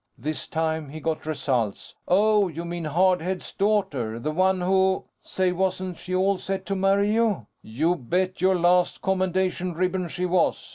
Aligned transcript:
This 0.17 0.47
time, 0.47 0.89
he 0.89 0.99
got 0.99 1.27
results. 1.27 1.93
"Oh! 2.07 2.47
You 2.47 2.65
mean 2.65 2.85
Hard 2.85 3.21
Head's 3.21 3.53
daughter. 3.53 4.17
The 4.17 4.31
one 4.31 4.61
who... 4.61 5.03
say, 5.21 5.51
wasn't 5.51 5.99
she 5.99 6.15
all 6.15 6.39
set 6.39 6.65
to 6.65 6.75
marry 6.75 7.13
you?" 7.13 7.45
"You 7.61 7.93
bet 7.95 8.41
your 8.41 8.55
last 8.55 9.03
commendation 9.03 9.75
ribbon 9.75 10.07
she 10.09 10.25
was. 10.25 10.69